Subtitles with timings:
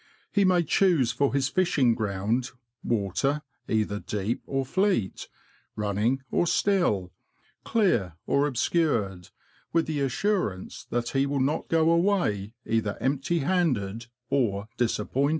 [0.31, 2.49] He may choose for his fishing ground
[2.83, 5.27] water either deep or fleet,
[5.75, 7.11] running or still,
[7.63, 9.29] clear or obscured,
[9.73, 15.29] with the assurance that he will not go away either empty handed or disappointed.